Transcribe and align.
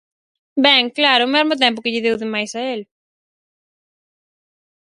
Ben, 0.65 0.83
claro, 0.97 1.21
o 1.27 1.33
mesmo 1.35 1.53
tempo 1.63 1.81
que 1.83 1.91
lle 1.93 2.05
deu 2.05 2.15
de 2.21 2.27
máis 2.33 2.51
a 2.59 2.61
el. 2.73 2.81